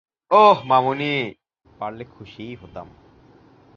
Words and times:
ওহ, 0.31 0.57
মামুনি, 0.65 1.13
পারলে 1.79 2.03
খুশিই 2.05 2.55
হতাম। 2.55 2.87